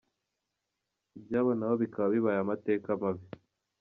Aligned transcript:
Ibyabo 1.17 1.51
nabo 1.55 1.75
bikaba 1.83 2.07
bibaye 2.13 2.39
amateka 2.41 2.89
mabi! 3.01 3.25